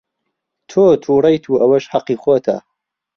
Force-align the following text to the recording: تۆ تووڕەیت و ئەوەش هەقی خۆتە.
تۆ 0.69 0.83
تووڕەیت 1.03 1.43
و 1.47 1.59
ئەوەش 1.61 1.85
هەقی 1.93 2.17
خۆتە. 2.23 2.57